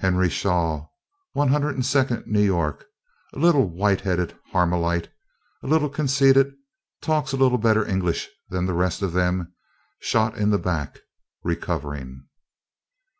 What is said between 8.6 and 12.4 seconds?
the rest of them; shot in back; recovering.